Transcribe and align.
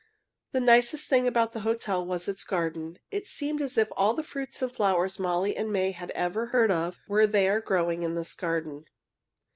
The 0.53 0.59
nicest 0.59 1.07
thing 1.07 1.27
about 1.27 1.51
the 1.51 1.59
hotel 1.59 2.03
was 2.03 2.27
its 2.27 2.43
garden. 2.43 2.97
It 3.11 3.27
seemed 3.27 3.61
as 3.61 3.77
if 3.77 3.87
all 3.91 4.15
the 4.15 4.23
fruits 4.23 4.59
and 4.63 4.71
flowers 4.71 5.19
Molly 5.19 5.55
and 5.55 5.71
May 5.71 5.91
had 5.91 6.09
ever 6.15 6.47
heard 6.47 6.71
of 6.71 6.97
were 7.07 7.61
growing 7.63 8.01
in 8.01 8.15
this 8.15 8.33
garden. 8.33 8.85